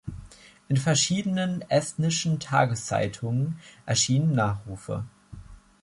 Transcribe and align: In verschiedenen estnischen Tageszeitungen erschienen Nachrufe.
In 0.67 0.77
verschiedenen 0.77 1.61
estnischen 1.69 2.39
Tageszeitungen 2.39 3.59
erschienen 3.85 4.33
Nachrufe. 4.33 5.05